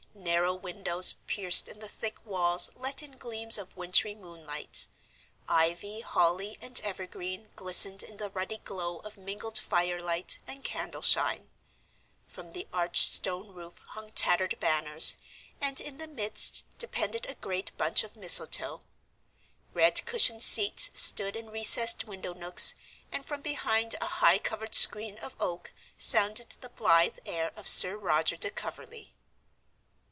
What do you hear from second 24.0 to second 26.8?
high covered screen of oak sounded the